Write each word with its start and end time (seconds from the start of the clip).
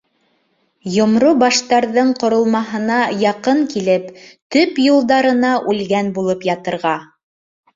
—Йомро 0.95 1.33
баштарҙың 1.41 2.09
ҡоролмаһына 2.23 2.97
яҡын 3.25 3.61
килеп, 3.75 4.09
төп 4.57 4.83
юлдарына 4.87 5.55
үлгән 5.75 6.11
булып 6.17 6.49
ятырға! 6.53 6.97